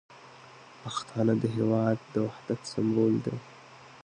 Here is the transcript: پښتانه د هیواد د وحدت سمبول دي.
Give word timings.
پښتانه 0.81 1.33
د 1.39 1.43
هیواد 1.55 1.97
د 2.13 2.15
وحدت 2.25 2.59
سمبول 2.71 3.13
دي. 3.25 3.35